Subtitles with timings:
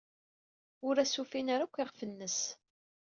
[0.87, 2.39] Ur as-ufin ara akk iɣef-nnes.